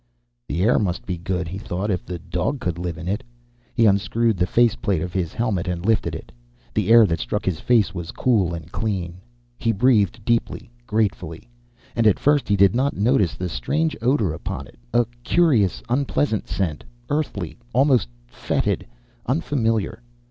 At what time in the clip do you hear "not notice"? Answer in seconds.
12.73-13.35